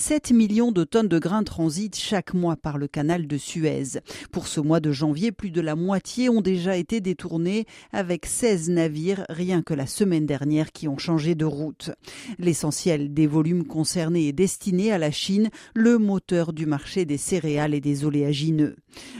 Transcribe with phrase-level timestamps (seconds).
[0.00, 4.00] 7 millions de tonnes de grains transitent chaque mois par le canal de Suez.
[4.32, 8.70] Pour ce mois de janvier, plus de la moitié ont déjà été détournés avec 16
[8.70, 11.90] navires rien que la semaine dernière qui ont changé de route.
[12.38, 17.74] L'essentiel des volumes concernés est destiné à la Chine, le moteur du marché des céréales
[17.74, 18.76] et des oléagineux.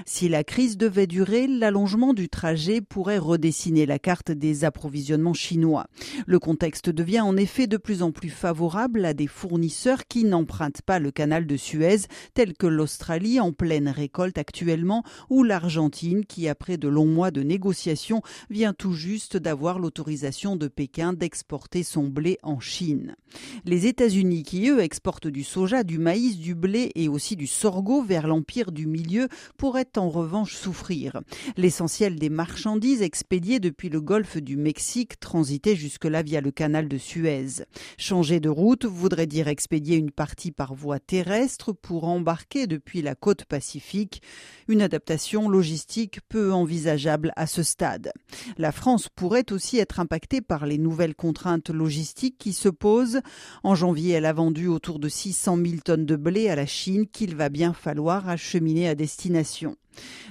[0.07, 5.87] Si la crise devait durer, l'allongement du trajet pourrait redessiner la carte des approvisionnements chinois.
[6.27, 10.70] Le contexte devient en effet de plus en plus favorable à des fournisseurs qui n'empruntent
[10.85, 16.49] pas le canal de Suez, tels que l'Australie en pleine récolte actuellement ou l'Argentine qui,
[16.49, 22.05] après de longs mois de négociations, vient tout juste d'avoir l'autorisation de Pékin d'exporter son
[22.05, 23.17] blé en Chine.
[23.65, 28.03] Les États-Unis qui, eux, exportent du soja, du maïs, du blé et aussi du sorgho
[28.03, 31.21] vers l'empire du milieu pourraient en revanche souffrir.
[31.57, 36.99] L'essentiel des marchandises expédiées depuis le golfe du Mexique transitaient jusque-là via le canal de
[36.99, 37.65] Suez.
[37.99, 43.15] Changer de route voudrait dire expédier une partie par voie terrestre pour embarquer depuis la
[43.15, 44.21] côte pacifique,
[44.69, 48.13] une adaptation logistique peu envisageable à ce stade.
[48.59, 53.23] La France pourrait aussi être impactée par les nouvelles contraintes logistiques qui se posent.
[53.63, 57.07] En janvier, elle a vendu autour de 600 000 tonnes de blé à la Chine
[57.07, 59.77] qu'il va bien falloir acheminer à destination.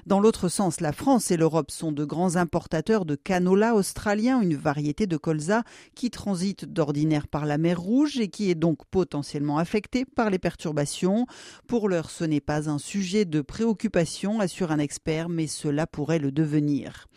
[0.06, 4.56] Dans l'autre sens, la France et l'Europe sont de grands importateurs de canola australien, une
[4.56, 5.64] variété de colza
[5.96, 10.40] qui transite d'ordinaire par la mer Rouge et qui est donc potentiellement affectée par les
[10.40, 11.28] perturbations.
[11.68, 16.20] Pour l'heure, ce n'est pas un sujet de préoccupation, assure un expert, mais cela pourrait
[16.20, 17.08] le devenir.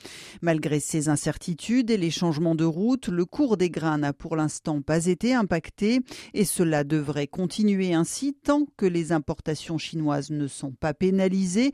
[0.40, 4.82] Malgré ces incertitudes et les changements de route, le cours des grains n'a pour l'instant
[4.82, 6.00] pas été impacté
[6.34, 11.72] et cela devrait continuer ainsi tant que les importations chinoises ne sont pas pénalisées.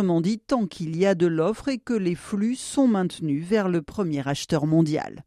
[0.00, 3.68] Autrement dit, tant qu'il y a de l'offre et que les flux sont maintenus vers
[3.68, 5.26] le premier acheteur mondial.